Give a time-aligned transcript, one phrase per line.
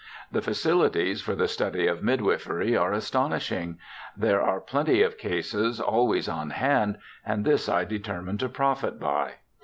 [0.31, 3.77] The facilities for the study of midwifery are astonishing;
[4.17, 8.17] there are plenty of cases always on hand, and this AN ALABAMA STUDENT 7 I
[8.17, 9.33] determined to profit by.'